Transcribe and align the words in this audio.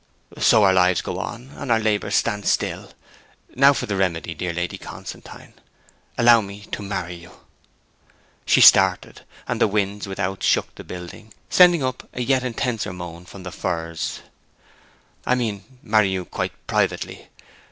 'So 0.35 0.63
our 0.63 0.73
lives 0.73 0.99
go 1.03 1.19
on, 1.19 1.51
and 1.57 1.71
our 1.71 1.79
labours 1.79 2.15
stand 2.15 2.47
still. 2.47 2.91
Now 3.55 3.71
for 3.71 3.85
the 3.85 3.95
remedy. 3.95 4.33
Dear 4.33 4.51
Lady 4.51 4.79
Constantine, 4.79 5.53
allow 6.17 6.41
me 6.41 6.61
to 6.71 6.81
marry 6.81 7.13
you.' 7.13 7.41
She 8.43 8.61
started, 8.61 9.21
and 9.47 9.61
the 9.61 9.67
wind 9.67 10.07
without 10.07 10.41
shook 10.41 10.73
the 10.73 10.83
building, 10.83 11.35
sending 11.51 11.83
up 11.83 12.09
a 12.13 12.21
yet 12.21 12.43
intenser 12.43 12.91
moan 12.91 13.25
from 13.25 13.43
the 13.43 13.51
firs. 13.51 14.21
'I 15.27 15.35
mean, 15.35 15.65
marry 15.83 16.09
you 16.09 16.25
quite 16.25 16.53
privately. 16.65 17.27